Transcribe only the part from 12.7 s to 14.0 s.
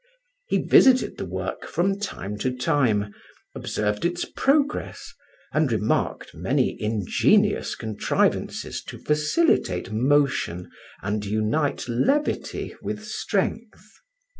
with strength.